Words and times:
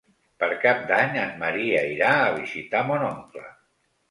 Per 0.43 0.47
Cap 0.63 0.79
d'Any 0.91 1.13
en 1.25 1.35
Maria 1.43 1.83
irà 1.91 2.09
a 2.23 2.33
visitar 2.39 2.83
mon 2.89 3.07
oncle. 3.13 3.47